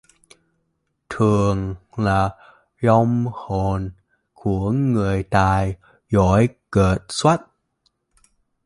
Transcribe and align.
thường 1.09 1.75
là 1.97 2.29
vong 2.83 3.25
hồn 3.33 3.91
của 4.33 4.71
người 4.71 5.23
tài 5.23 5.75
giỏi 6.09 6.47
kệt 6.71 7.01
xuất 7.09 7.37